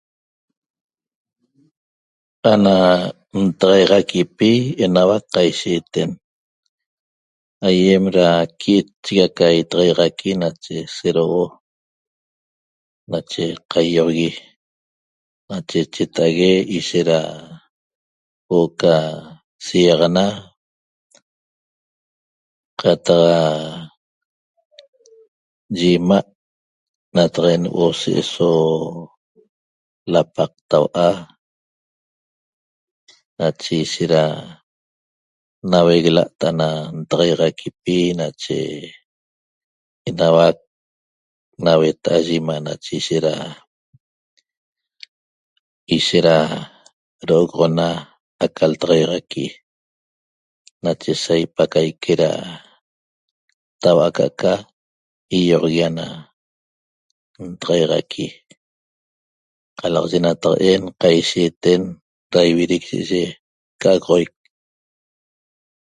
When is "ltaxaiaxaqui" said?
48.71-49.45